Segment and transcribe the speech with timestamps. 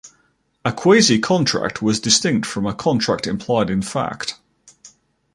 [0.65, 4.39] A quasi-contract was distinct from a contract implied in fact.